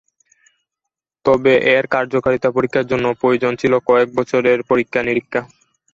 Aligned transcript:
তবে 1.25 1.53
এর 1.73 1.85
কার্যকারিতা 1.93 2.49
পরীক্ষার 2.51 2.89
জন্য 2.91 3.05
প্রয়োজন 3.21 3.53
ছিল 3.61 3.73
কয়েক 3.87 4.09
বছরের 4.17 4.59
পরীক্ষা-নিরীক্ষা। 4.69 5.41